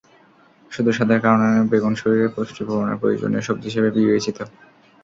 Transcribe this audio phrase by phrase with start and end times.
[0.71, 4.37] শুধু স্বাদের কারণে নয়, বেগুন শরীরের পুষ্টি পূরণের প্রয়োজনীয় সবজি হিসেবে বিবেচিত।